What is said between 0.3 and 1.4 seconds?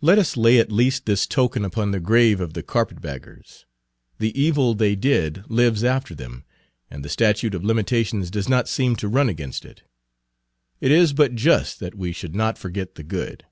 lay at least this